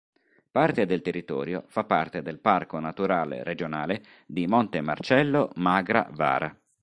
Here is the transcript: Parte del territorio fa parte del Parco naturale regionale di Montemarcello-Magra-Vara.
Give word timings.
Parte 0.49 0.87
del 0.87 1.03
territorio 1.03 1.63
fa 1.67 1.83
parte 1.83 2.23
del 2.23 2.39
Parco 2.39 2.79
naturale 2.79 3.43
regionale 3.43 4.01
di 4.25 4.47
Montemarcello-Magra-Vara. 4.47 6.59